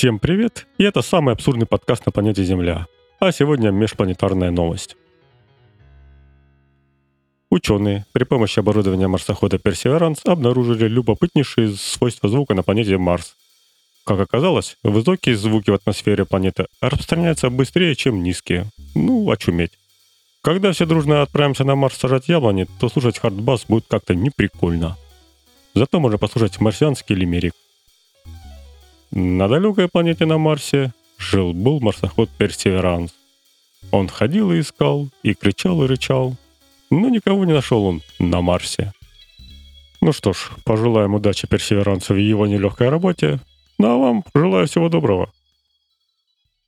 [0.00, 0.66] Всем привет!
[0.78, 2.86] И это самый абсурдный подкаст на планете Земля.
[3.18, 4.96] А сегодня межпланетарная новость.
[7.50, 13.36] Ученые при помощи оборудования марсохода Perseverance обнаружили любопытнейшие свойства звука на планете Марс.
[14.06, 18.70] Как оказалось, высокие звуки в атмосфере планеты распространяются быстрее, чем низкие.
[18.94, 19.72] Ну, очуметь.
[20.40, 24.96] Когда все дружно отправимся на Марс сажать яблони, то слушать хардбас будет как-то неприкольно.
[25.74, 27.52] Зато можно послушать марсианский лимерик.
[29.12, 33.12] На далекой планете на Марсе жил-был марсоход Персеверанс.
[33.90, 36.36] Он ходил и искал, и кричал и рычал,
[36.90, 38.92] но никого не нашел он на Марсе.
[40.00, 43.40] Ну что ж, пожелаем удачи Персеверансу в его нелегкой работе,
[43.78, 45.32] ну а вам желаю всего доброго.